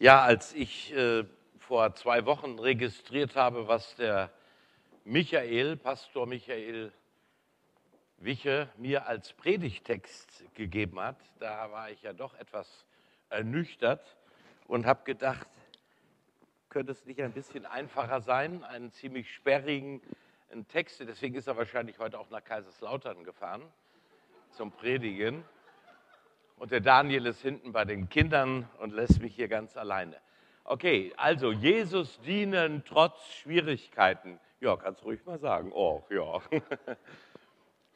[0.00, 1.24] Ja, als ich äh,
[1.60, 4.28] vor zwei Wochen registriert habe, was der
[5.04, 6.92] Michael, Pastor Michael
[8.16, 12.84] Wiche, mir als Predigtext gegeben hat, da war ich ja doch etwas
[13.30, 14.16] ernüchtert
[14.66, 15.46] und habe gedacht,
[16.70, 20.02] könnte es nicht ein bisschen einfacher sein, einen ziemlich sperrigen
[20.70, 23.62] Text, deswegen ist er wahrscheinlich heute auch nach Kaiserslautern gefahren
[24.50, 25.44] zum Predigen.
[26.56, 30.16] Und der Daniel ist hinten bei den Kindern und lässt mich hier ganz alleine.
[30.64, 34.40] Okay, also Jesus dienen trotz Schwierigkeiten.
[34.60, 35.72] Ja, kannst ruhig mal sagen.
[35.72, 36.40] Oh, ja.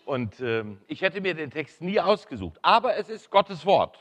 [0.04, 3.98] Und ähm, ich hätte mir den Text nie ausgesucht, aber es ist Gottes Wort.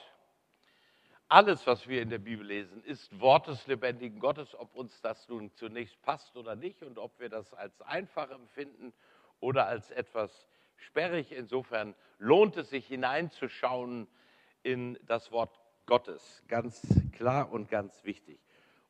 [1.27, 5.27] Alles, was wir in der Bibel lesen, ist Wort des lebendigen Gottes, ob uns das
[5.27, 8.93] nun zunächst passt oder nicht und ob wir das als einfach empfinden
[9.41, 11.33] oder als etwas sperrig.
[11.33, 14.07] Insofern lohnt es sich hineinzuschauen
[14.63, 16.43] in das Wort Gottes.
[16.47, 18.39] Ganz klar und ganz wichtig.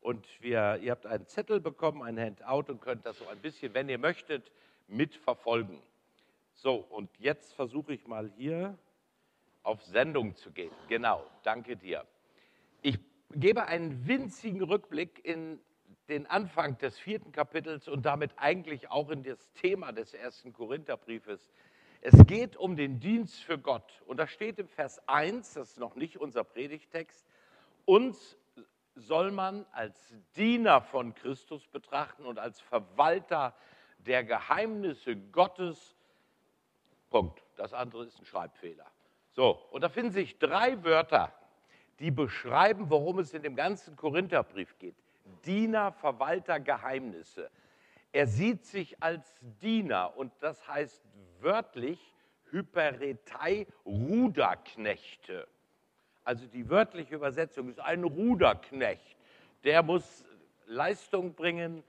[0.00, 3.74] Und wir, ihr habt einen Zettel bekommen, ein Handout und könnt das so ein bisschen,
[3.74, 4.50] wenn ihr möchtet,
[4.86, 5.80] mitverfolgen.
[6.54, 8.76] So, und jetzt versuche ich mal hier
[9.62, 10.72] auf Sendung zu gehen.
[10.88, 12.04] Genau, danke dir.
[12.82, 12.98] Ich
[13.32, 15.60] gebe einen winzigen Rückblick in
[16.08, 21.50] den Anfang des vierten Kapitels und damit eigentlich auch in das Thema des ersten Korintherbriefes
[22.00, 24.02] es geht um den Dienst für Gott.
[24.06, 27.26] Und da steht im Vers 1, das ist noch nicht unser Predigtext,
[27.84, 28.36] uns
[28.94, 33.54] soll man als Diener von Christus betrachten und als Verwalter
[33.98, 35.96] der Geheimnisse Gottes.
[37.10, 37.42] Punkt.
[37.56, 38.86] Das andere ist ein Schreibfehler.
[39.32, 41.32] So, und da finden sich drei Wörter,
[42.00, 44.96] die beschreiben, worum es in dem ganzen Korintherbrief geht.
[45.44, 47.50] Diener, Verwalter, Geheimnisse.
[48.12, 51.02] Er sieht sich als Diener und das heißt
[51.40, 52.14] wörtlich
[52.50, 55.46] Hyperetei Ruderknechte.
[56.24, 59.16] Also die wörtliche Übersetzung ist ein Ruderknecht.
[59.64, 60.24] Der muss
[60.66, 61.82] Leistung bringen,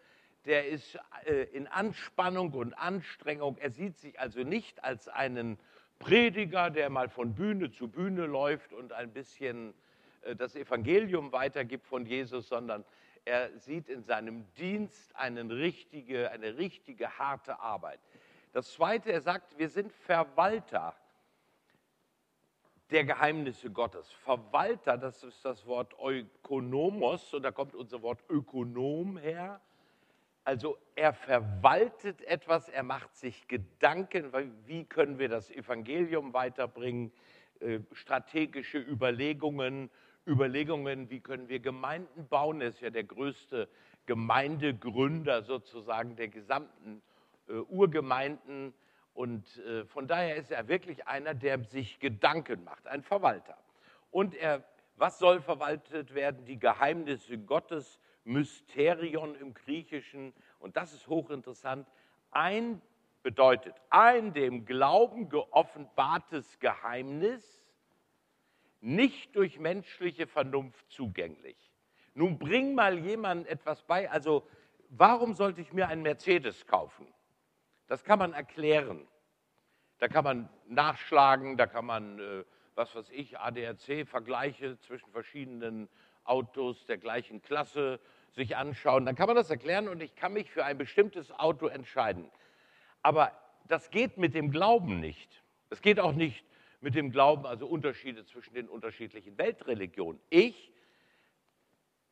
[0.45, 3.57] der ist äh, in Anspannung und Anstrengung.
[3.57, 5.59] Er sieht sich also nicht als einen
[5.99, 9.73] Prediger, der mal von Bühne zu Bühne läuft und ein bisschen
[10.21, 12.85] äh, das Evangelium weitergibt von Jesus, sondern
[13.29, 17.99] er sieht in seinem Dienst eine richtige, eine richtige harte Arbeit.
[18.53, 20.95] Das Zweite, er sagt, wir sind Verwalter
[22.89, 24.11] der Geheimnisse Gottes.
[24.11, 29.61] Verwalter, das ist das Wort Ökonomos und da kommt unser Wort Ökonom her.
[30.43, 34.33] Also er verwaltet etwas, er macht sich Gedanken,
[34.65, 37.11] wie können wir das Evangelium weiterbringen,
[37.59, 39.91] äh, strategische Überlegungen,
[40.27, 42.61] Überlegungen, wie können wir Gemeinden bauen.
[42.61, 43.69] Er ist ja der größte
[44.05, 47.01] Gemeindegründer sozusagen der gesamten
[47.47, 48.73] äh, Urgemeinden.
[49.13, 53.57] Und äh, von daher ist er wirklich einer, der sich Gedanken macht, ein Verwalter.
[54.11, 54.63] Und er,
[54.95, 56.45] was soll verwaltet werden?
[56.45, 60.33] Die Geheimnisse Gottes, Mysterion im Griechischen.
[60.59, 61.87] Und das ist hochinteressant.
[62.31, 62.81] Ein
[63.23, 67.58] bedeutet ein dem Glauben geoffenbartes Geheimnis,
[68.81, 71.57] nicht durch menschliche Vernunft zugänglich.
[72.13, 74.09] Nun bring mal jemand etwas bei.
[74.09, 74.47] Also,
[74.89, 77.07] warum sollte ich mir einen Mercedes kaufen?
[77.87, 79.07] Das kann man erklären.
[79.99, 82.45] Da kann man nachschlagen, da kann man, äh,
[82.75, 85.89] was weiß ich, ADAC-Vergleiche zwischen verschiedenen
[86.23, 87.99] Autos der gleichen Klasse
[88.31, 89.05] sich anschauen.
[89.05, 92.31] Dann kann man das erklären und ich kann mich für ein bestimmtes Auto entscheiden.
[93.01, 93.31] Aber
[93.67, 95.43] das geht mit dem Glauben nicht.
[95.69, 96.45] Es geht auch nicht
[96.81, 100.19] mit dem Glauben, also Unterschiede zwischen den unterschiedlichen Weltreligionen.
[100.29, 100.71] Ich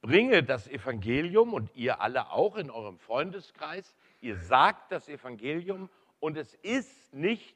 [0.02, 5.90] bringe das Evangelium und ihr alle auch in eurem Freundeskreis, ihr sagt das Evangelium
[6.20, 7.56] und es ist nicht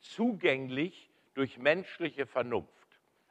[0.00, 2.70] zugänglich durch menschliche Vernunft.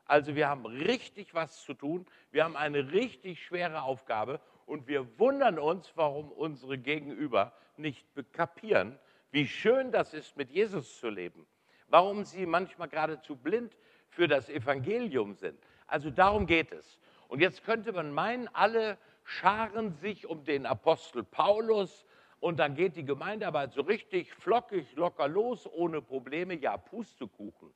[0.06, 5.08] Also wir haben richtig was zu tun, wir haben eine richtig schwere Aufgabe und wir
[5.20, 9.00] wundern uns, warum unsere Gegenüber nicht kapieren,
[9.32, 11.48] wie schön das ist, mit Jesus zu leben
[11.92, 13.78] warum sie manchmal geradezu blind
[14.10, 15.60] für das Evangelium sind.
[15.88, 17.00] Also darum geht es.
[17.28, 22.06] Und jetzt könnte man meinen, alle scharen sich um den Apostel Paulus
[22.40, 27.72] und dann geht die Gemeindearbeit so richtig flockig, locker los, ohne Probleme, ja, Pustekuchen.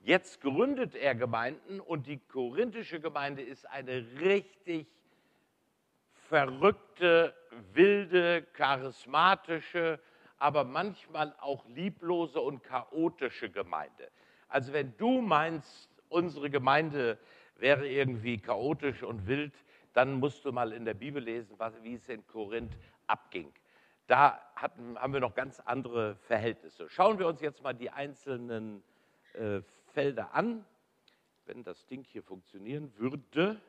[0.00, 4.86] Jetzt gründet er Gemeinden und die korinthische Gemeinde ist eine richtig
[6.28, 7.34] verrückte,
[7.72, 9.98] wilde, charismatische,
[10.40, 14.10] aber manchmal auch lieblose und chaotische Gemeinde.
[14.48, 17.18] Also wenn du meinst, unsere Gemeinde
[17.56, 19.54] wäre irgendwie chaotisch und wild,
[19.92, 22.76] dann musst du mal in der Bibel lesen, wie es in Korinth
[23.06, 23.52] abging.
[24.06, 26.88] Da hatten, haben wir noch ganz andere Verhältnisse.
[26.88, 28.82] Schauen wir uns jetzt mal die einzelnen
[29.34, 29.60] äh,
[29.92, 30.64] Felder an.
[31.44, 33.60] Wenn das Ding hier funktionieren würde.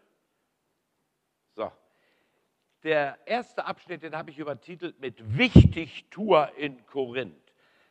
[2.83, 7.35] Der erste Abschnitt, den habe ich übertitelt mit Wichtigtour in Korinth.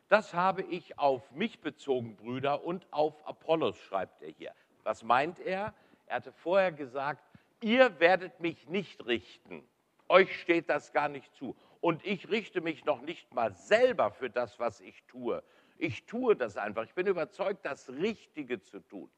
[0.09, 4.53] Das habe ich auf mich bezogen, Brüder, und auf Apollos, schreibt er hier.
[4.83, 5.73] Was meint er?
[6.07, 7.23] Er hatte vorher gesagt,
[7.61, 9.63] ihr werdet mich nicht richten.
[10.09, 11.55] Euch steht das gar nicht zu.
[11.81, 15.41] Und ich richte mich noch nicht mal selber für das, was ich tue.
[15.79, 16.83] Ich tue das einfach.
[16.83, 19.09] Ich bin überzeugt, das Richtige zu tun.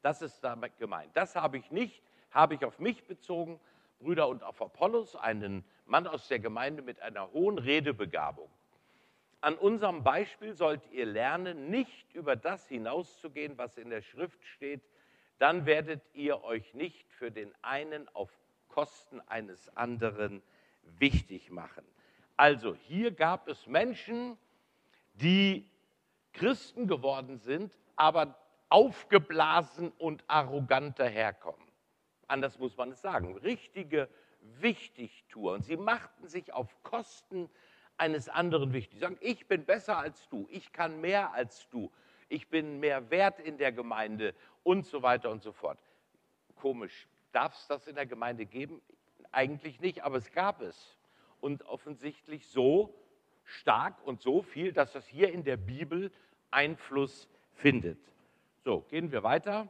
[0.00, 1.10] Das ist damit gemeint.
[1.14, 3.60] Das habe ich nicht, habe ich auf mich bezogen,
[3.98, 8.50] Brüder, und auf Apollos, einen Mann aus der Gemeinde mit einer hohen Redebegabung.
[9.40, 14.82] An unserem Beispiel sollt ihr lernen, nicht über das hinauszugehen, was in der Schrift steht,
[15.38, 18.30] dann werdet ihr euch nicht für den einen auf
[18.68, 20.42] Kosten eines anderen
[20.98, 21.84] wichtig machen.
[22.36, 24.36] Also hier gab es Menschen,
[25.14, 25.68] die
[26.32, 28.36] Christen geworden sind, aber
[28.68, 31.67] aufgeblasen und arrogant daherkommen.
[32.28, 33.36] Anders muss man es sagen.
[33.38, 34.08] Richtige
[34.60, 35.54] Wichtigtour.
[35.54, 37.50] Und sie machten sich auf Kosten
[37.96, 38.94] eines anderen wichtig.
[38.94, 41.90] Sie sagen, ich bin besser als du, ich kann mehr als du,
[42.28, 45.78] ich bin mehr wert in der Gemeinde und so weiter und so fort.
[46.54, 48.80] Komisch, darf es das in der Gemeinde geben?
[49.32, 50.96] Eigentlich nicht, aber es gab es.
[51.40, 52.94] Und offensichtlich so
[53.44, 56.12] stark und so viel, dass das hier in der Bibel
[56.50, 57.98] Einfluss findet.
[58.64, 59.68] So, gehen wir weiter.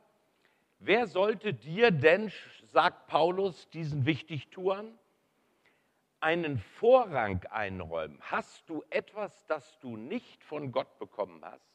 [0.81, 2.33] Wer sollte dir denn,
[2.63, 4.97] sagt Paulus, diesen Wichtigtouren,
[6.21, 8.19] einen Vorrang einräumen?
[8.21, 11.69] Hast du etwas, das du nicht von Gott bekommen hast?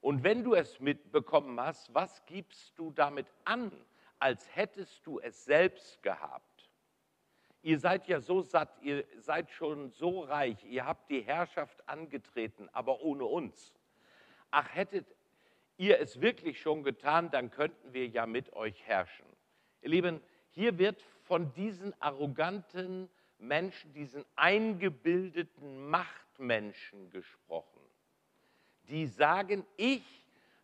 [0.00, 3.70] Und wenn du es mitbekommen hast, was gibst du damit an,
[4.18, 6.70] als hättest du es selbst gehabt?
[7.62, 12.70] Ihr seid ja so satt, ihr seid schon so reich, ihr habt die Herrschaft angetreten,
[12.72, 13.74] aber ohne uns.
[14.50, 15.06] Ach, hättet
[15.80, 19.24] ihr es wirklich schon getan, dann könnten wir ja mit euch herrschen.
[19.80, 27.80] Ihr Lieben, hier wird von diesen arroganten Menschen, diesen eingebildeten Machtmenschen gesprochen,
[28.90, 30.02] die sagen, ich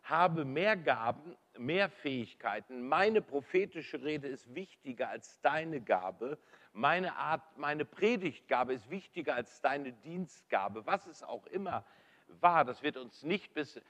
[0.03, 6.37] habe mehr Gaben, mehr Fähigkeiten, meine prophetische Rede ist wichtiger als deine Gabe,
[6.73, 11.83] meine Art, meine Predigtgabe ist wichtiger als deine Dienstgabe, was es auch immer
[12.27, 13.81] war, das wird uns nicht bis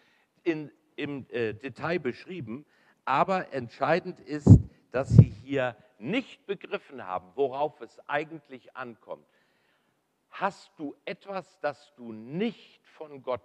[0.43, 2.65] in, im äh, Detail beschrieben,
[3.05, 4.59] aber entscheidend ist,
[4.91, 9.25] dass sie hier nicht begriffen haben, worauf es eigentlich ankommt.
[10.29, 13.41] Hast du etwas, das du nicht von Gott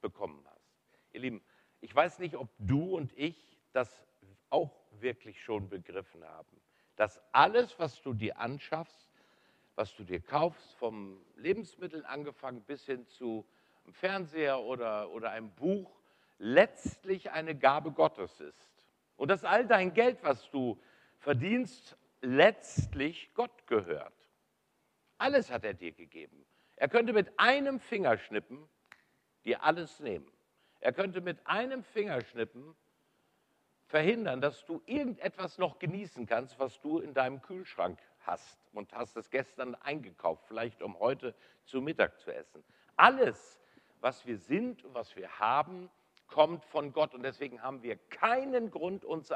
[0.00, 0.70] bekommen hast?
[1.12, 1.42] Ihr Lieben,
[1.80, 4.04] ich weiß nicht, ob du und ich das
[4.50, 4.70] auch
[5.00, 6.60] wirklich schon begriffen haben,
[6.96, 9.10] dass alles, was du dir anschaffst,
[9.74, 13.46] was du dir kaufst, vom Lebensmittel angefangen bis hin zu
[13.84, 15.90] einem Fernseher oder, oder einem Buch,
[16.38, 18.84] letztlich eine Gabe Gottes ist.
[19.16, 20.80] Und dass all dein Geld, was du
[21.18, 24.12] verdienst, letztlich Gott gehört.
[25.18, 26.44] Alles hat er dir gegeben.
[26.76, 28.68] Er könnte mit einem Fingerschnippen
[29.44, 30.30] dir alles nehmen.
[30.80, 32.76] Er könnte mit einem Fingerschnippen
[33.86, 39.16] verhindern, dass du irgendetwas noch genießen kannst, was du in deinem Kühlschrank hast und hast
[39.16, 41.34] es gestern eingekauft, vielleicht um heute
[41.64, 42.62] zu Mittag zu essen.
[42.96, 43.58] Alles,
[44.00, 45.88] was wir sind und was wir haben,
[46.26, 49.32] kommt von Gott und deswegen haben wir keinen Grund, uns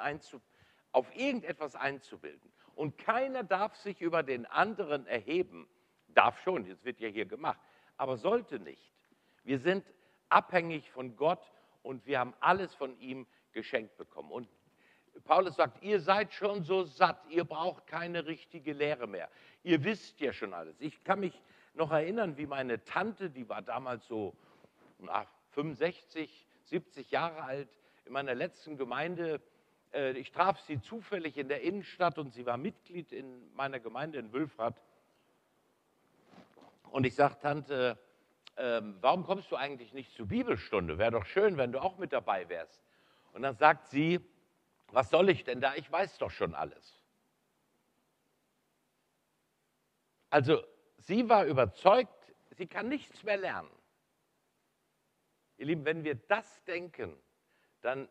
[0.92, 2.52] auf irgendetwas einzubilden.
[2.74, 5.68] Und keiner darf sich über den anderen erheben.
[6.08, 7.60] Darf schon, das wird ja hier gemacht,
[7.96, 8.92] aber sollte nicht.
[9.44, 9.84] Wir sind
[10.28, 14.30] abhängig von Gott und wir haben alles von ihm geschenkt bekommen.
[14.30, 14.48] Und
[15.24, 19.28] Paulus sagt, ihr seid schon so satt, ihr braucht keine richtige Lehre mehr.
[19.62, 20.80] Ihr wisst ja schon alles.
[20.80, 21.40] Ich kann mich
[21.74, 24.34] noch erinnern, wie meine Tante, die war damals so
[24.98, 27.68] na, 65, 70 Jahre alt,
[28.04, 29.40] in meiner letzten Gemeinde,
[29.92, 34.18] äh, ich traf sie zufällig in der Innenstadt und sie war Mitglied in meiner Gemeinde
[34.18, 34.80] in Wülfrath.
[36.90, 37.98] Und ich sagte, Tante,
[38.56, 40.98] ähm, warum kommst du eigentlich nicht zur Bibelstunde?
[40.98, 42.82] Wäre doch schön, wenn du auch mit dabei wärst.
[43.32, 44.20] Und dann sagt sie,
[44.88, 45.74] was soll ich denn da?
[45.76, 47.00] Ich weiß doch schon alles.
[50.30, 50.62] Also
[50.98, 53.70] sie war überzeugt, sie kann nichts mehr lernen.
[55.60, 57.14] Ihr Lieben, wenn wir das denken,
[57.82, 58.08] dann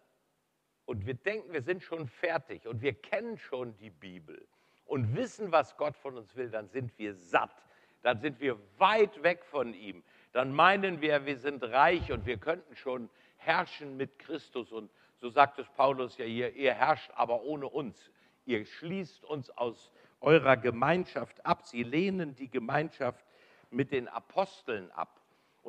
[0.86, 4.48] und wir denken, wir sind schon fertig und wir kennen schon die Bibel
[4.86, 7.66] und wissen, was Gott von uns will, dann sind wir satt,
[8.04, 10.04] dann sind wir weit weg von ihm.
[10.32, 15.30] Dann meinen wir, wir sind reich und wir könnten schon herrschen mit Christus und so
[15.30, 18.12] sagt es Paulus ja hier, ihr herrscht aber ohne uns.
[18.46, 19.92] Ihr schließt uns aus
[20.22, 21.66] eurer Gemeinschaft ab.
[21.66, 23.26] Sie lehnen die Gemeinschaft
[23.72, 25.19] mit den Aposteln ab.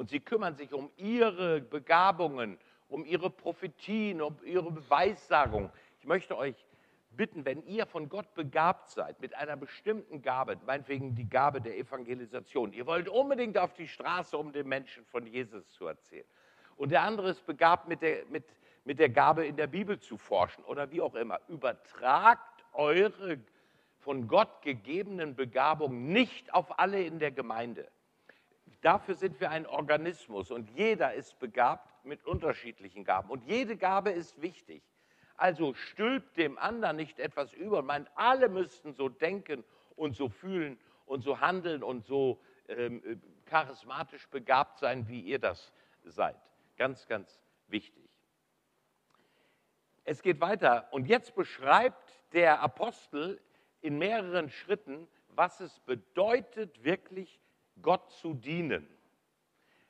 [0.00, 2.56] Und sie kümmern sich um ihre Begabungen,
[2.88, 5.70] um ihre Prophetien, um ihre Beweissagung.
[5.98, 6.54] Ich möchte euch
[7.10, 11.76] bitten, wenn ihr von Gott begabt seid, mit einer bestimmten Gabe, meinetwegen die Gabe der
[11.76, 16.24] Evangelisation, ihr wollt unbedingt auf die Straße, um den Menschen von Jesus zu erzählen.
[16.76, 18.44] Und der andere ist begabt mit der, mit,
[18.86, 21.40] mit der Gabe, in der Bibel zu forschen oder wie auch immer.
[21.46, 23.38] Übertragt eure
[23.98, 27.86] von Gott gegebenen Begabungen nicht auf alle in der Gemeinde.
[28.80, 33.30] Dafür sind wir ein Organismus und jeder ist begabt mit unterschiedlichen Gaben.
[33.30, 34.82] Und jede Gabe ist wichtig.
[35.36, 39.64] Also stülpt dem anderen nicht etwas über und meint, alle müssten so denken
[39.96, 45.38] und so fühlen und so handeln und so ähm, äh, charismatisch begabt sein, wie ihr
[45.38, 45.72] das
[46.04, 46.36] seid.
[46.76, 48.08] Ganz, ganz wichtig.
[50.04, 53.40] Es geht weiter und jetzt beschreibt der Apostel
[53.80, 57.40] in mehreren Schritten, was es bedeutet, wirklich
[57.82, 58.88] Gott zu dienen.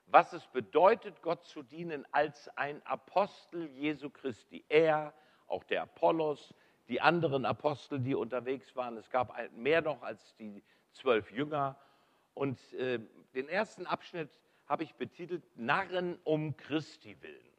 [0.07, 4.65] Was es bedeutet, Gott zu dienen als ein Apostel Jesu Christi.
[4.69, 5.15] Er
[5.47, 6.55] auch der Apollos,
[6.89, 8.97] die anderen Apostel, die unterwegs waren.
[8.97, 11.77] Es gab mehr noch als die zwölf Jünger.
[12.35, 12.99] Und äh,
[13.35, 14.31] den ersten Abschnitt
[14.67, 17.51] habe ich betitelt Narren um Christi willen.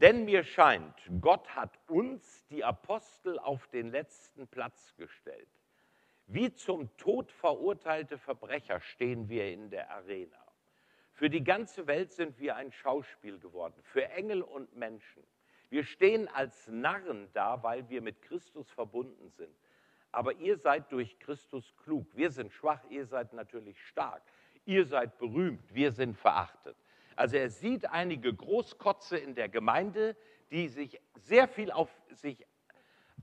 [0.00, 5.48] Denn mir scheint, Gott hat uns, die Apostel, auf den letzten Platz gestellt.
[6.32, 10.38] Wie zum Tod verurteilte Verbrecher stehen wir in der Arena.
[11.12, 15.22] Für die ganze Welt sind wir ein Schauspiel geworden, für Engel und Menschen.
[15.68, 19.54] Wir stehen als Narren da, weil wir mit Christus verbunden sind.
[20.10, 22.06] Aber ihr seid durch Christus klug.
[22.14, 24.22] Wir sind schwach, ihr seid natürlich stark.
[24.64, 26.78] Ihr seid berühmt, wir sind verachtet.
[27.14, 30.16] Also er sieht einige Großkotze in der Gemeinde,
[30.50, 32.46] die sich sehr viel auf sich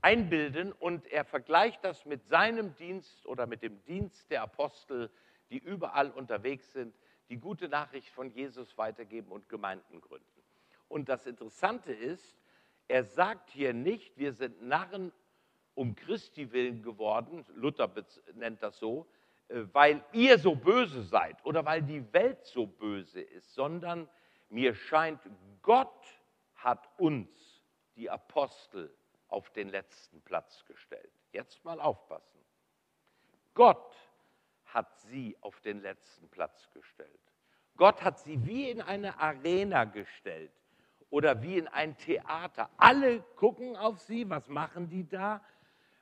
[0.02, 5.10] einbilden und er vergleicht das mit seinem Dienst oder mit dem Dienst der Apostel,
[5.50, 6.94] die überall unterwegs sind,
[7.28, 10.26] die gute Nachricht von Jesus weitergeben und Gemeinden gründen.
[10.88, 12.36] Und das Interessante ist,
[12.88, 15.12] er sagt hier nicht, wir sind Narren
[15.74, 17.90] um Christi willen geworden, Luther
[18.34, 19.06] nennt das so,
[19.48, 24.08] äh, weil ihr so böse seid oder weil die Welt so böse ist, sondern
[24.48, 25.20] mir scheint,
[25.62, 26.04] Gott
[26.56, 27.28] hat uns,
[27.96, 28.92] die Apostel,
[29.30, 31.12] auf den letzten Platz gestellt.
[31.32, 32.38] Jetzt mal aufpassen.
[33.54, 33.96] Gott
[34.66, 37.20] hat sie auf den letzten Platz gestellt.
[37.76, 40.52] Gott hat sie wie in eine Arena gestellt
[41.08, 42.70] oder wie in ein Theater.
[42.76, 45.42] Alle gucken auf sie, was machen die da?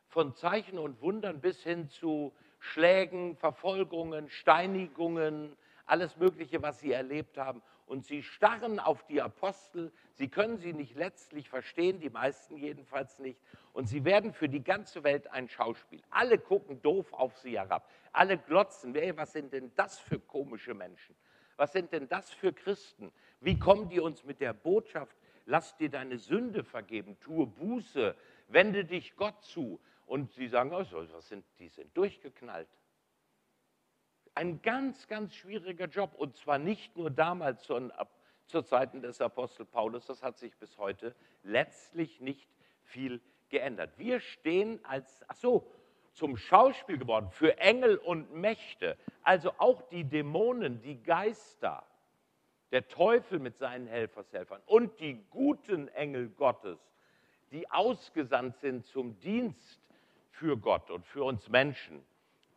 [0.09, 5.57] Von Zeichen und Wundern bis hin zu Schlägen, Verfolgungen, Steinigungen,
[5.87, 7.63] alles Mögliche, was sie erlebt haben.
[7.89, 9.91] Und sie starren auf die Apostel.
[10.13, 13.41] Sie können sie nicht letztlich verstehen, die meisten jedenfalls nicht.
[13.73, 16.03] Und sie werden für die ganze Welt ein Schauspiel.
[16.11, 17.89] Alle gucken doof auf sie herab.
[18.13, 18.95] Alle glotzen.
[18.95, 21.17] Ey, was sind denn das für komische Menschen?
[21.57, 23.11] Was sind denn das für Christen?
[23.41, 25.17] Wie kommen die uns mit der Botschaft,
[25.47, 28.15] lass dir deine Sünde vergeben, tue Buße,
[28.49, 29.81] wende dich Gott zu?
[30.07, 32.69] Und sie sagen, oh, was sind, die sind durchgeknallt.
[34.39, 36.15] Ein ganz, ganz schwieriger Job.
[36.15, 37.91] Und zwar nicht nur damals zu,
[38.47, 42.49] zur Zeiten des Apostel Paulus, das hat sich bis heute letztlich nicht
[42.85, 43.91] viel geändert.
[43.97, 45.69] Wir stehen als, ach so,
[46.13, 51.85] zum Schauspiel geworden für Engel und Mächte, also auch die Dämonen, die Geister,
[52.71, 56.79] der Teufel mit seinen Helfershelfern und die guten Engel Gottes,
[57.51, 59.81] die ausgesandt sind zum Dienst
[60.31, 62.05] für Gott und für uns Menschen,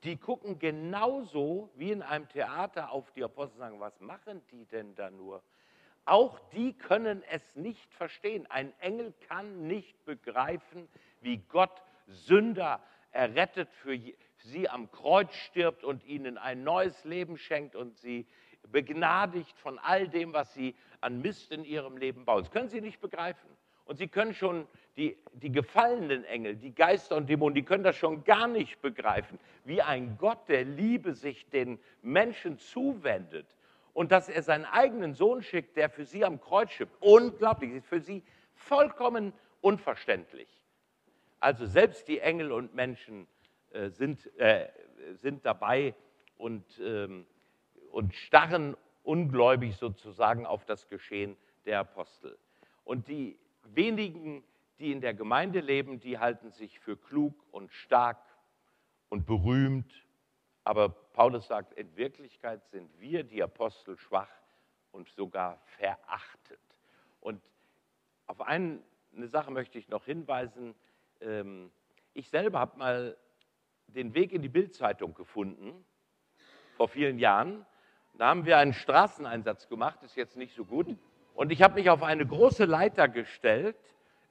[0.03, 4.65] die gucken genauso wie in einem Theater auf die Apostel und sagen, was machen die
[4.65, 5.43] denn da nur?
[6.05, 8.47] Auch die können es nicht verstehen.
[8.49, 10.87] Ein Engel kann nicht begreifen,
[11.21, 12.81] wie Gott Sünder
[13.11, 13.97] errettet für
[14.37, 18.25] sie am Kreuz stirbt und ihnen ein neues Leben schenkt und sie
[18.71, 22.43] begnadigt von all dem, was sie an Mist in ihrem Leben bauen.
[22.43, 23.49] Das können sie nicht begreifen.
[23.85, 24.67] Und sie können schon,
[24.97, 29.39] die, die gefallenen Engel, die Geister und Dämonen, die können das schon gar nicht begreifen,
[29.63, 33.47] wie ein Gott der Liebe sich den Menschen zuwendet
[33.93, 36.95] und dass er seinen eigenen Sohn schickt, der für sie am Kreuz stirbt.
[36.99, 40.49] Unglaublich, für sie vollkommen unverständlich.
[41.39, 43.27] Also selbst die Engel und Menschen
[43.71, 44.67] äh, sind, äh,
[45.21, 45.95] sind dabei
[46.37, 47.25] und ähm,
[47.91, 52.37] und starren ungläubig sozusagen auf das Geschehen der Apostel.
[52.83, 54.43] Und die wenigen,
[54.81, 58.17] die in der Gemeinde leben, die halten sich für klug und stark
[59.09, 59.91] und berühmt.
[60.63, 64.29] Aber Paulus sagt, in Wirklichkeit sind wir, die Apostel, schwach
[64.91, 66.59] und sogar verachtet.
[67.19, 67.41] Und
[68.25, 68.81] auf eine
[69.27, 70.73] Sache möchte ich noch hinweisen.
[71.19, 71.71] Ähm,
[72.13, 73.17] ich selber habe mal
[73.87, 75.85] den Weg in die Bildzeitung gefunden,
[76.75, 77.65] vor vielen Jahren.
[78.13, 80.87] Da haben wir einen Straßeneinsatz gemacht, ist jetzt nicht so gut.
[81.33, 83.77] Und ich habe mich auf eine große Leiter gestellt,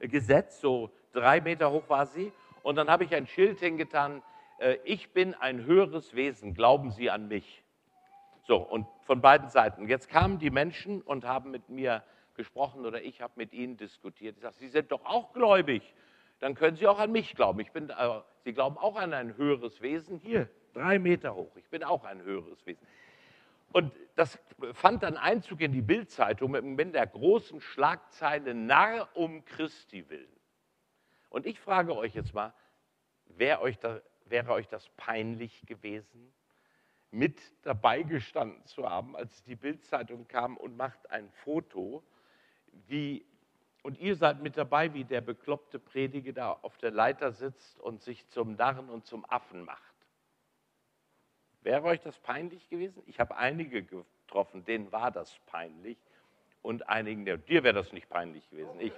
[0.07, 2.31] gesetzt, so drei Meter hoch war sie.
[2.63, 4.21] Und dann habe ich ein Schild hingetan,
[4.59, 7.63] äh, ich bin ein höheres Wesen, glauben Sie an mich.
[8.43, 9.87] So, und von beiden Seiten.
[9.87, 12.03] Jetzt kamen die Menschen und haben mit mir
[12.35, 14.37] gesprochen oder ich habe mit ihnen diskutiert.
[14.37, 15.93] Ich sage, Sie sind doch auch gläubig.
[16.39, 17.59] Dann können Sie auch an mich glauben.
[17.59, 17.93] Ich bin, äh,
[18.43, 20.17] Sie glauben auch an ein höheres Wesen.
[20.17, 21.55] Hier, drei Meter hoch.
[21.55, 22.85] Ich bin auch ein höheres Wesen.
[23.71, 24.39] Und das
[24.73, 30.27] fand dann Einzug in die Bildzeitung mit der großen Schlagzeile Narr um Christi willen.
[31.29, 32.53] Und ich frage euch jetzt mal,
[33.25, 36.33] wäre euch, da, wäre euch das peinlich gewesen,
[37.11, 42.03] mit dabei gestanden zu haben, als die Bildzeitung kam und macht ein Foto,
[42.87, 43.25] wie,
[43.83, 48.01] und ihr seid mit dabei, wie der bekloppte Prediger da auf der Leiter sitzt und
[48.01, 49.90] sich zum Narren und zum Affen macht.
[51.61, 53.03] Wäre euch das peinlich gewesen?
[53.05, 55.97] Ich habe einige getroffen, denen war das peinlich.
[56.61, 58.79] Und einigen, dir wäre das nicht peinlich gewesen.
[58.79, 58.93] Ich.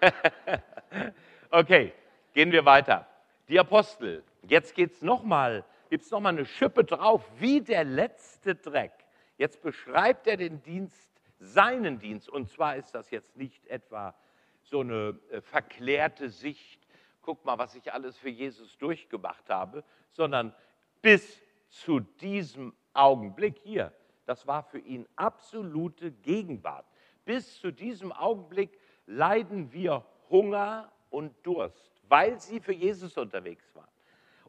[1.50, 1.92] okay,
[2.32, 3.06] gehen wir weiter.
[3.48, 4.22] Die Apostel.
[4.42, 8.92] Jetzt geht es nochmal, gibt es nochmal eine Schippe drauf, wie der letzte Dreck.
[9.38, 12.28] Jetzt beschreibt er den Dienst, seinen Dienst.
[12.28, 14.14] Und zwar ist das jetzt nicht etwa
[14.62, 16.80] so eine äh, verklärte Sicht,
[17.22, 20.54] guck mal, was ich alles für Jesus durchgemacht habe, sondern
[21.00, 21.41] bis
[21.72, 23.92] zu diesem Augenblick hier,
[24.26, 26.86] das war für ihn absolute Gegenwart.
[27.24, 33.88] Bis zu diesem Augenblick leiden wir Hunger und Durst, weil sie für Jesus unterwegs waren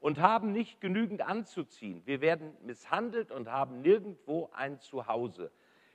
[0.01, 2.01] und haben nicht genügend anzuziehen.
[2.06, 5.50] Wir werden misshandelt und haben nirgendwo ein Zuhause.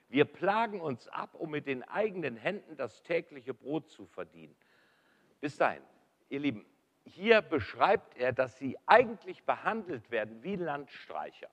[0.08, 4.56] Wir plagen uns ab, um mit den eigenen Händen das tägliche Brot zu verdienen.
[5.42, 5.82] Bis dahin,
[6.30, 6.64] ihr Lieben,
[7.08, 11.48] hier beschreibt er, dass sie eigentlich behandelt werden wie Landstreicher.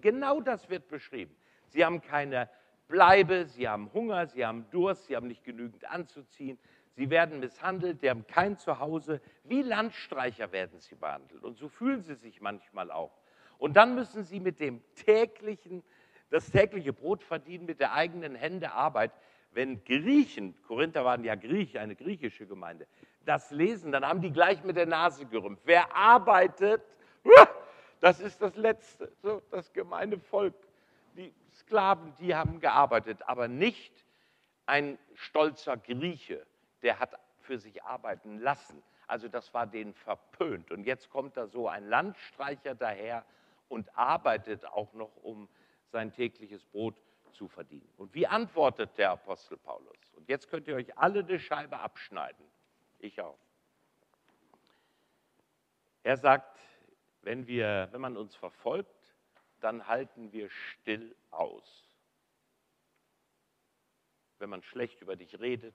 [0.00, 1.34] genau das wird beschrieben.
[1.68, 2.48] Sie haben keine
[2.88, 6.58] Bleibe, sie haben Hunger, sie haben Durst, sie haben nicht genügend anzuziehen,
[6.90, 9.20] sie werden misshandelt, sie haben kein Zuhause.
[9.44, 11.44] Wie Landstreicher werden sie behandelt.
[11.44, 13.16] Und so fühlen sie sich manchmal auch.
[13.58, 15.84] Und dann müssen sie mit dem täglichen,
[16.30, 19.12] das tägliche Brot verdienen, mit der eigenen Hände Arbeit.
[19.52, 22.86] Wenn Griechen, Korinther waren ja Griechen, eine griechische Gemeinde,
[23.24, 25.62] das lesen, dann haben die gleich mit der Nase gerümpft.
[25.66, 26.82] Wer arbeitet,
[28.00, 30.54] das ist das Letzte, so das gemeine Volk.
[31.16, 33.92] Die Sklaven, die haben gearbeitet, aber nicht
[34.66, 36.46] ein stolzer Grieche,
[36.82, 38.82] der hat für sich arbeiten lassen.
[39.06, 40.70] Also das war denen verpönt.
[40.70, 43.24] Und jetzt kommt da so ein Landstreicher daher
[43.68, 45.48] und arbeitet auch noch, um
[45.90, 46.94] sein tägliches Brot
[47.32, 47.88] zu verdienen.
[47.96, 49.96] Und wie antwortet der Apostel Paulus?
[50.16, 52.44] Und jetzt könnt ihr euch alle eine Scheibe abschneiden.
[53.00, 53.38] Ich auch.
[56.02, 56.58] Er sagt,
[57.22, 59.14] wenn, wir, wenn man uns verfolgt,
[59.60, 61.98] dann halten wir still aus.
[64.38, 65.74] Wenn man schlecht über dich redet,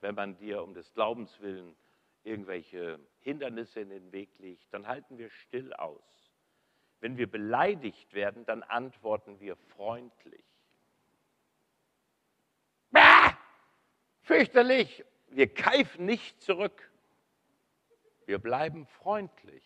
[0.00, 1.76] wenn man dir um des Glaubens willen
[2.24, 6.32] irgendwelche Hindernisse in den Weg legt, dann halten wir still aus.
[7.00, 10.44] Wenn wir beleidigt werden, dann antworten wir freundlich.
[14.24, 15.04] Fürchterlich.
[15.28, 16.90] Wir keifen nicht zurück.
[18.26, 19.64] Wir bleiben freundlich.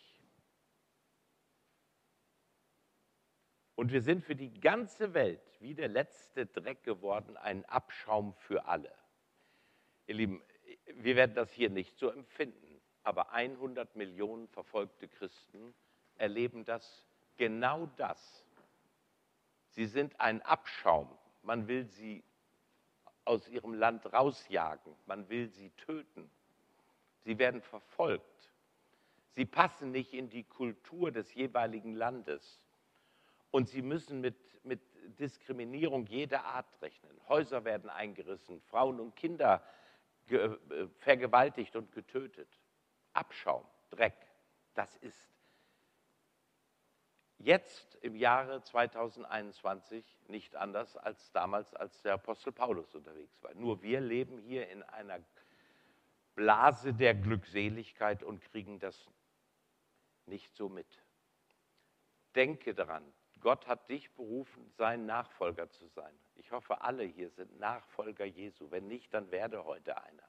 [3.75, 8.67] Und wir sind für die ganze Welt wie der letzte Dreck geworden, ein Abschaum für
[8.67, 8.93] alle.
[10.07, 10.43] Ihr Lieben,
[10.95, 15.75] wir werden das hier nicht so empfinden, aber 100 Millionen verfolgte Christen
[16.17, 18.45] erleben das, genau das.
[19.71, 21.09] Sie sind ein Abschaum.
[21.43, 22.25] Man will sie
[23.29, 24.97] aus ihrem Land rausjagen.
[25.07, 26.31] Man will sie töten.
[27.21, 28.25] Sie werden verfolgt.
[29.35, 32.63] Sie passen nicht in die Kultur des jeweiligen Landes.
[33.51, 34.81] Und sie müssen mit, mit
[35.21, 37.21] Diskriminierung jeder Art rechnen.
[37.29, 39.63] Häuser werden eingerissen, Frauen und Kinder
[40.31, 40.49] äh,
[40.99, 42.49] vergewaltigt und getötet.
[43.13, 44.17] Abschaum, Dreck,
[44.75, 45.29] das ist
[47.39, 53.55] jetzt im Jahre 2021 nicht anders als damals, als der Apostel Paulus unterwegs war.
[53.55, 55.21] Nur wir leben hier in einer
[56.35, 59.09] Blase der Glückseligkeit und kriegen das
[60.27, 60.87] nicht so mit.
[62.35, 63.05] Denke daran,
[63.41, 66.13] Gott hat dich berufen, sein Nachfolger zu sein.
[66.37, 68.71] Ich hoffe, alle hier sind Nachfolger Jesu.
[68.71, 70.23] Wenn nicht, dann werde heute einer.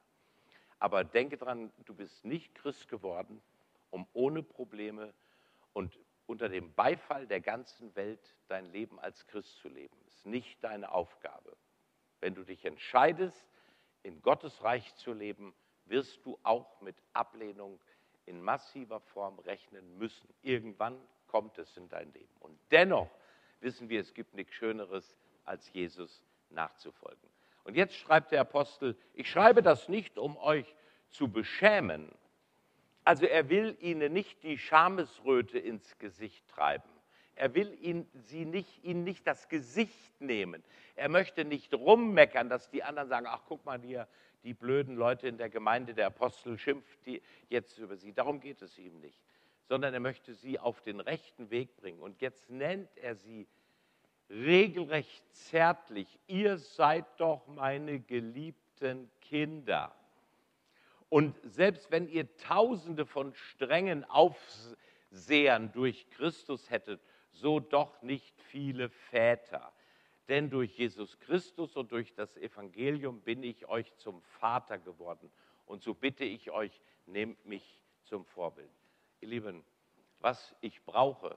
[0.78, 3.42] Aber denke daran, du bist nicht Christ geworden,
[3.90, 5.12] um ohne Probleme
[5.72, 5.98] und
[6.30, 9.96] unter dem Beifall der ganzen Welt dein Leben als Christ zu leben.
[10.04, 11.56] Das ist nicht deine Aufgabe.
[12.20, 13.44] Wenn du dich entscheidest,
[14.04, 15.52] in Gottes Reich zu leben,
[15.86, 17.80] wirst du auch mit Ablehnung
[18.26, 20.32] in massiver Form rechnen müssen.
[20.42, 22.36] Irgendwann kommt es in dein Leben.
[22.38, 23.10] Und dennoch
[23.58, 27.28] wissen wir, es gibt nichts Schöneres, als Jesus nachzufolgen.
[27.64, 30.76] Und jetzt schreibt der Apostel, ich schreibe das nicht, um euch
[31.08, 32.14] zu beschämen.
[33.10, 36.88] Also er will ihnen nicht die Schamesröte ins Gesicht treiben.
[37.34, 40.62] Er will ihn, sie nicht, ihnen nicht das Gesicht nehmen.
[40.94, 44.06] Er möchte nicht rummeckern, dass die anderen sagen, ach guck mal hier,
[44.44, 48.12] die blöden Leute in der Gemeinde der Apostel schimpft die jetzt über sie.
[48.12, 49.18] Darum geht es ihm nicht.
[49.64, 51.98] Sondern er möchte sie auf den rechten Weg bringen.
[51.98, 53.48] Und jetzt nennt er sie
[54.28, 56.06] regelrecht zärtlich.
[56.28, 59.96] Ihr seid doch meine geliebten Kinder.
[61.10, 68.88] Und selbst wenn ihr tausende von strengen Aufsehern durch Christus hättet, so doch nicht viele
[68.88, 69.72] Väter.
[70.28, 75.32] Denn durch Jesus Christus und durch das Evangelium bin ich euch zum Vater geworden.
[75.66, 78.70] Und so bitte ich euch, nehmt mich zum Vorbild.
[79.20, 79.64] Ihr Lieben,
[80.20, 81.36] was ich brauche,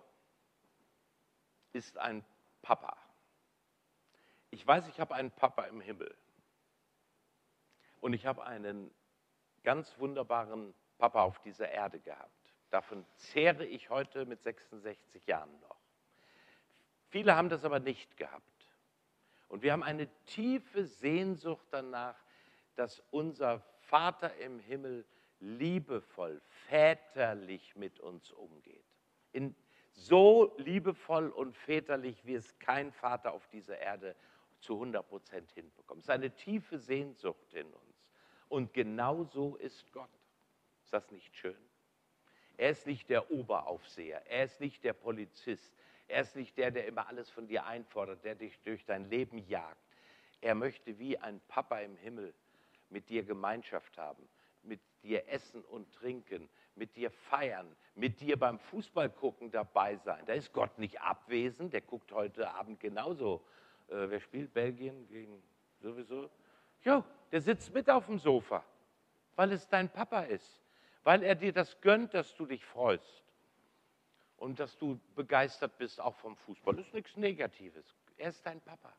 [1.71, 2.23] ist ein
[2.61, 2.95] Papa.
[4.51, 6.15] Ich weiß, ich habe einen Papa im Himmel.
[8.01, 8.93] Und ich habe einen
[9.63, 12.53] ganz wunderbaren Papa auf dieser Erde gehabt.
[12.69, 15.77] Davon zehre ich heute mit 66 Jahren noch.
[17.09, 18.43] Viele haben das aber nicht gehabt.
[19.47, 22.15] Und wir haben eine tiefe Sehnsucht danach,
[22.75, 25.05] dass unser Vater im Himmel
[25.39, 28.85] liebevoll, väterlich mit uns umgeht.
[29.31, 29.55] In,
[29.91, 34.15] so liebevoll und väterlich, wie es kein Vater auf dieser Erde
[34.59, 35.99] zu 100 Prozent hinbekommt.
[35.99, 37.92] Es ist eine tiefe Sehnsucht in uns.
[38.53, 40.11] Und genau so ist Gott.
[40.83, 41.57] Ist das nicht schön?
[42.55, 45.73] Er ist nicht der Oberaufseher, er ist nicht der Polizist,
[46.07, 49.39] er ist nicht der, der immer alles von dir einfordert, der dich durch dein Leben
[49.39, 49.81] jagt.
[50.39, 52.31] Er möchte wie ein Papa im Himmel
[52.91, 54.29] mit dir Gemeinschaft haben,
[54.61, 60.23] mit dir essen und trinken, mit dir feiern, mit dir beim Fußballgucken dabei sein.
[60.27, 63.43] Da ist Gott nicht abwesend, der guckt heute Abend genauso.
[63.87, 65.41] Äh, wer spielt Belgien gegen
[65.79, 66.29] sowieso?
[66.83, 68.63] Jo, der sitzt mit auf dem Sofa,
[69.35, 70.61] weil es dein Papa ist,
[71.01, 73.23] weil er dir das gönnt, dass du dich freust
[74.37, 76.75] und dass du begeistert bist auch vom Fußball.
[76.75, 77.95] Das ist nichts Negatives.
[78.17, 78.93] Er ist dein Papa.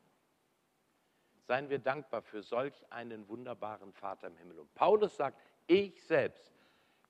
[1.47, 4.59] Seien wir dankbar für solch einen wunderbaren Vater im Himmel.
[4.59, 6.53] Und Paulus sagt, ich selbst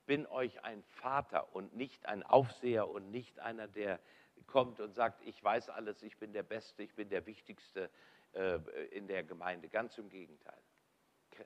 [0.05, 3.99] bin euch ein Vater und nicht ein Aufseher und nicht einer, der
[4.47, 7.89] kommt und sagt, ich weiß alles, ich bin der Beste, ich bin der Wichtigste
[8.35, 8.59] äh,
[8.91, 9.71] in der Gemeinde.
[9.71, 10.61] Ganz im Gegenteil.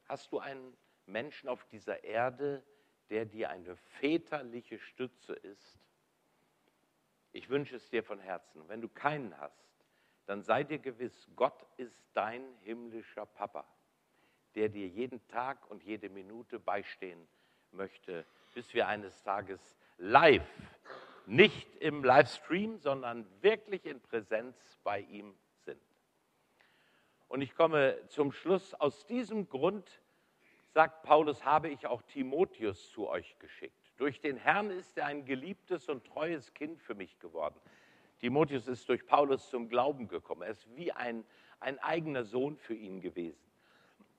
[0.07, 2.63] Hast du einen Menschen auf dieser Erde,
[3.11, 5.79] der dir eine väterliche Stütze ist?
[7.33, 8.69] Ich wünsche es dir von Herzen.
[8.69, 9.69] Wenn du keinen hast,
[10.27, 13.67] dann sei dir gewiss, Gott ist dein himmlischer Papa,
[14.55, 17.27] der dir jeden Tag und jede Minute beistehen
[17.71, 20.47] möchte, bis wir eines Tages live,
[21.27, 25.35] nicht im Livestream, sondern wirklich in Präsenz bei ihm.
[27.29, 28.75] Und ich komme zum Schluss.
[28.75, 30.01] Aus diesem Grund,
[30.73, 33.75] sagt Paulus, habe ich auch Timotheus zu euch geschickt.
[33.99, 37.59] Durch den Herrn ist er ein geliebtes und treues Kind für mich geworden.
[38.21, 40.43] Timotheus ist durch Paulus zum Glauben gekommen.
[40.43, 41.25] Er ist wie ein,
[41.61, 43.41] ein eigener Sohn für ihn gewesen.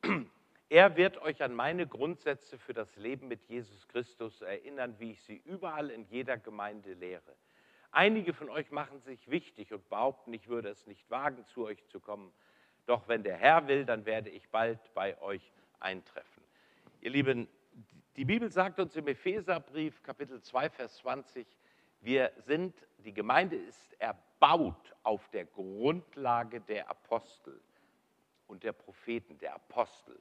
[0.72, 5.22] Er wird euch an meine Grundsätze für das Leben mit Jesus Christus erinnern, wie ich
[5.24, 7.36] sie überall in jeder Gemeinde lehre.
[7.90, 11.84] Einige von euch machen sich wichtig und behaupten, ich würde es nicht wagen, zu euch
[11.88, 12.32] zu kommen.
[12.90, 16.44] Doch wenn der Herr will, dann werde ich bald bei euch eintreffen.
[17.02, 17.48] Ihr Lieben,
[18.16, 21.46] die Bibel sagt uns im Epheserbrief Kapitel 2, Vers 20,
[22.02, 22.76] wir sind,
[23.06, 27.62] die Gemeinde ist erbaut auf der Grundlage der Apostel
[28.48, 30.20] und der Propheten, der Apostel.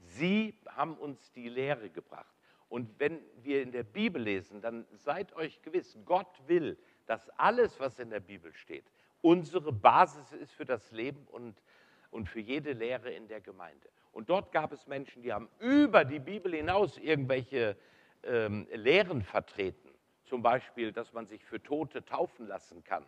[0.00, 2.34] Sie haben uns die Lehre gebracht.
[2.68, 7.78] Und wenn wir in der Bibel lesen, dann seid euch gewiss, Gott will, dass alles,
[7.78, 8.90] was in der Bibel steht,
[9.22, 11.62] unsere Basis ist für das Leben und,
[12.10, 13.88] und für jede Lehre in der Gemeinde.
[14.12, 17.76] Und dort gab es Menschen, die haben über die Bibel hinaus irgendwelche
[18.24, 19.88] ähm, Lehren vertreten.
[20.24, 23.04] Zum Beispiel, dass man sich für Tote taufen lassen kann.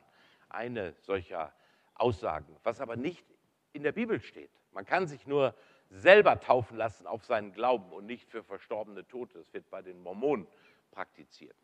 [0.48, 1.52] Eine solcher
[1.94, 3.24] Aussagen, was aber nicht
[3.72, 4.50] in der Bibel steht.
[4.72, 5.54] Man kann sich nur
[5.90, 9.38] selber taufen lassen auf seinen Glauben und nicht für verstorbene Tote.
[9.38, 10.46] Das wird bei den Mormonen
[10.90, 11.56] praktiziert.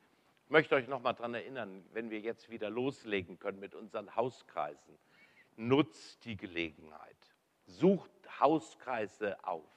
[0.44, 4.14] Ich möchte euch noch mal daran erinnern, wenn wir jetzt wieder loslegen können mit unseren
[4.16, 4.98] Hauskreisen,
[5.56, 7.16] nutzt die Gelegenheit.
[7.68, 9.68] Sucht Hauskreise auf.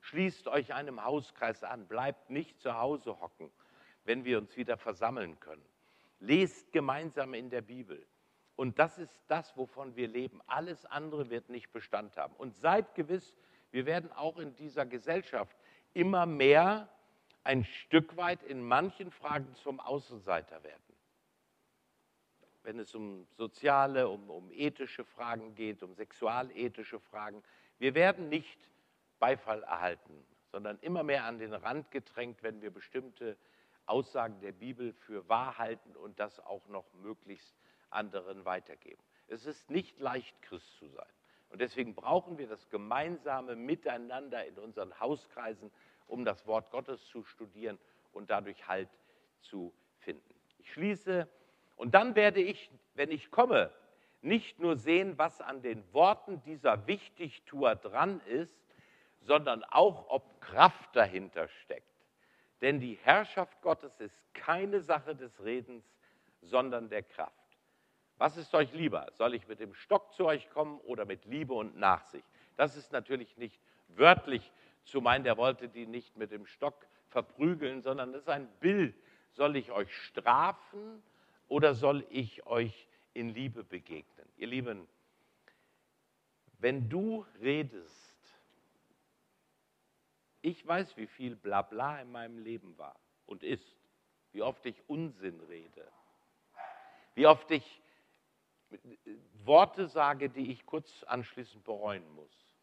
[0.00, 1.86] Schließt euch einem Hauskreis an.
[1.86, 3.50] Bleibt nicht zu Hause hocken,
[4.04, 5.64] wenn wir uns wieder versammeln können.
[6.20, 8.04] Lest gemeinsam in der Bibel.
[8.56, 10.40] Und das ist das, wovon wir leben.
[10.46, 12.34] Alles andere wird nicht Bestand haben.
[12.36, 13.34] Und seid gewiss,
[13.70, 15.56] wir werden auch in dieser Gesellschaft
[15.92, 16.88] immer mehr
[17.42, 20.83] ein Stück weit in manchen Fragen zum Außenseiter werden.
[22.64, 27.42] Wenn es um soziale, um, um ethische Fragen geht, um sexualethische Fragen,
[27.78, 28.58] wir werden nicht
[29.20, 33.36] Beifall erhalten, sondern immer mehr an den Rand gedrängt, wenn wir bestimmte
[33.86, 37.54] Aussagen der Bibel für wahr halten und das auch noch möglichst
[37.90, 39.02] anderen weitergeben.
[39.28, 41.12] Es ist nicht leicht, Christ zu sein.
[41.50, 45.70] Und deswegen brauchen wir das gemeinsame Miteinander in unseren Hauskreisen,
[46.06, 47.78] um das Wort Gottes zu studieren
[48.12, 48.88] und dadurch Halt
[49.40, 50.34] zu finden.
[50.58, 51.28] Ich schließe
[51.76, 53.70] und dann werde ich, wenn ich komme,
[54.22, 58.56] nicht nur sehen, was an den Worten dieser Wichtigtuer dran ist,
[59.20, 61.86] sondern auch, ob Kraft dahinter steckt.
[62.60, 65.84] Denn die Herrschaft Gottes ist keine Sache des Redens,
[66.40, 67.32] sondern der Kraft.
[68.16, 69.08] Was ist euch lieber?
[69.12, 72.26] Soll ich mit dem Stock zu euch kommen oder mit Liebe und Nachsicht?
[72.56, 74.52] Das ist natürlich nicht wörtlich
[74.84, 78.94] zu meinen, der wollte die nicht mit dem Stock verprügeln, sondern das ist ein Bild.
[79.32, 81.02] Soll ich euch strafen
[81.54, 84.28] oder soll ich euch in Liebe begegnen?
[84.38, 84.88] Ihr Lieben,
[86.58, 88.18] wenn du redest,
[90.42, 93.76] ich weiß, wie viel Blabla in meinem Leben war und ist,
[94.32, 95.86] wie oft ich Unsinn rede,
[97.14, 97.80] wie oft ich
[99.44, 102.56] Worte sage, die ich kurz anschließend bereuen muss.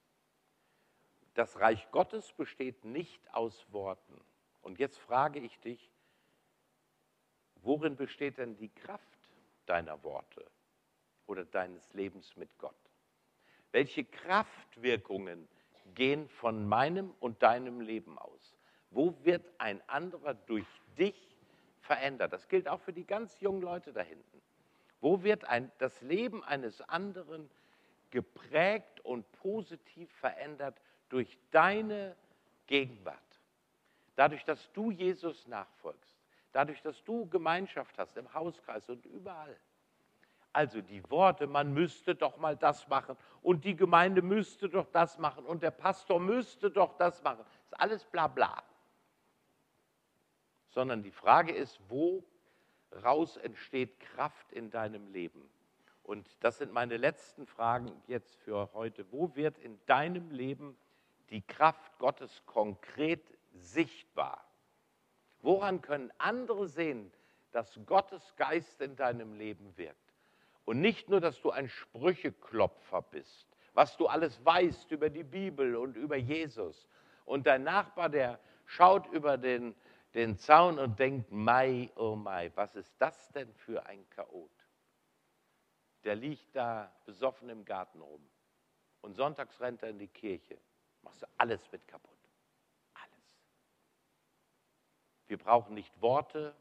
[1.35, 4.19] Das Reich Gottes besteht nicht aus Worten.
[4.61, 5.89] Und jetzt frage ich dich,
[7.61, 9.29] worin besteht denn die Kraft
[9.65, 10.45] deiner Worte
[11.27, 12.75] oder deines Lebens mit Gott?
[13.71, 15.47] Welche Kraftwirkungen
[15.95, 18.55] gehen von meinem und deinem Leben aus?
[18.89, 21.37] Wo wird ein anderer durch dich
[21.79, 22.33] verändert?
[22.33, 24.41] Das gilt auch für die ganz jungen Leute da hinten.
[24.99, 27.49] Wo wird ein, das Leben eines anderen
[28.11, 32.15] geprägt und positiv verändert durch deine
[32.67, 33.17] Gegenwart?
[34.15, 36.20] Dadurch, dass du Jesus nachfolgst,
[36.51, 39.57] dadurch, dass du Gemeinschaft hast im Hauskreis und überall.
[40.53, 45.17] Also die Worte, man müsste doch mal das machen und die Gemeinde müsste doch das
[45.17, 47.45] machen und der Pastor müsste doch das machen.
[47.63, 48.61] Ist alles bla bla.
[50.67, 52.23] Sondern die Frage ist, wo
[53.03, 55.49] raus entsteht Kraft in deinem Leben?
[56.03, 59.09] Und das sind meine letzten Fragen jetzt für heute.
[59.11, 60.77] Wo wird in deinem Leben
[61.29, 64.43] die Kraft Gottes konkret sichtbar?
[65.41, 67.11] Woran können andere sehen,
[67.51, 69.97] dass Gottes Geist in deinem Leben wirkt?
[70.65, 75.75] Und nicht nur, dass du ein Sprücheklopfer bist, was du alles weißt über die Bibel
[75.75, 76.87] und über Jesus.
[77.25, 79.75] Und dein Nachbar, der schaut über den
[80.13, 84.51] den Zaun und denkt, Mai, oh Mai, was ist das denn für ein Chaot?
[86.03, 88.27] Der liegt da besoffen im Garten rum.
[89.01, 90.57] Und sonntags rennt er in die Kirche.
[91.01, 92.17] Machst du alles mit kaputt.
[92.93, 93.23] Alles.
[95.31, 96.53] Wir brauchen nicht Worte,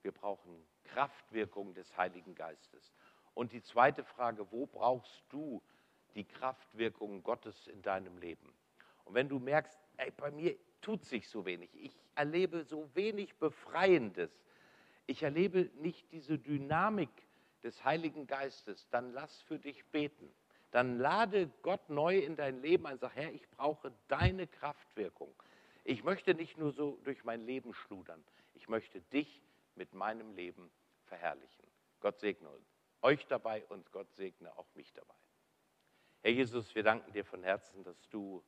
[0.00, 2.94] wir brauchen Kraftwirkung des Heiligen Geistes.
[3.34, 5.60] Und die zweite Frage, wo brauchst du
[6.14, 8.54] die Kraftwirkung Gottes in deinem Leben?
[9.04, 11.68] Und wenn du merkst, ey, bei mir tut sich so wenig.
[11.74, 14.30] Ich erlebe so wenig Befreiendes.
[15.06, 17.10] Ich erlebe nicht diese Dynamik
[17.64, 18.88] des Heiligen Geistes.
[18.88, 20.32] Dann lass für dich beten.
[20.70, 22.96] Dann lade Gott neu in dein Leben ein.
[22.96, 25.34] Sag, Herr, ich brauche deine Kraftwirkung.
[25.88, 28.24] Ich möchte nicht nur so durch mein Leben schludern.
[28.54, 29.40] Ich möchte dich
[29.76, 30.68] mit meinem Leben
[31.04, 31.64] verherrlichen.
[32.00, 32.50] Gott segne
[33.02, 35.14] euch dabei und Gott segne auch mich dabei.
[36.22, 38.42] Herr Jesus, wir danken dir von Herzen, dass du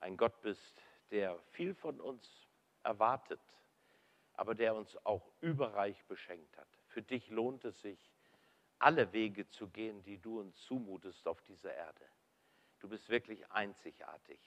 [0.00, 2.48] ein Gott bist, der viel von uns
[2.84, 3.42] erwartet,
[4.32, 6.68] aber der uns auch überreich beschenkt hat.
[6.86, 8.14] Für dich lohnt es sich,
[8.78, 12.08] alle Wege zu gehen, die du uns zumutest auf dieser Erde.
[12.78, 14.40] Du bist wirklich einzigartig.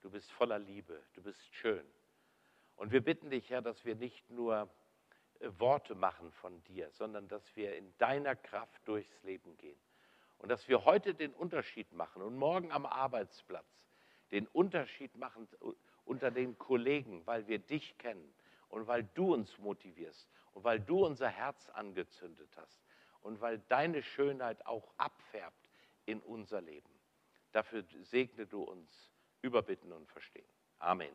[0.00, 1.02] Du bist voller Liebe.
[1.14, 1.86] Du bist schön.
[2.76, 4.70] Und wir bitten dich, Herr, dass wir nicht nur
[5.40, 9.78] äh, Worte machen von dir, sondern dass wir in deiner Kraft durchs Leben gehen.
[10.38, 13.66] Und dass wir heute den Unterschied machen und morgen am Arbeitsplatz
[14.30, 15.48] den Unterschied machen
[16.04, 18.32] unter den Kollegen, weil wir dich kennen
[18.68, 22.80] und weil du uns motivierst und weil du unser Herz angezündet hast
[23.20, 25.68] und weil deine Schönheit auch abfärbt
[26.06, 26.88] in unser Leben.
[27.52, 29.10] Dafür segne du uns
[29.42, 30.46] überbitten und verstehen.
[30.78, 31.12] Amen.